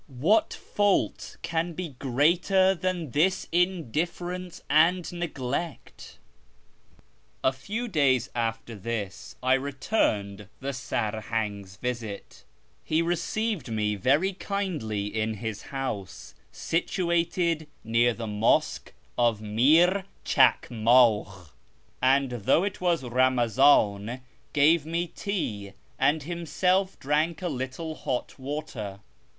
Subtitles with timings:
[0.07, 6.17] What fault can be greater than this indifference and neglect?"
[7.43, 12.43] A few days after this I returned the Sarhang's visit.
[12.83, 21.51] He received me very kindly in his house, situated near the mosque of Mir Chakmakh,
[22.01, 24.21] and, though it was Eamazan,
[24.51, 29.01] gave me tea, and himself drank a little hot water.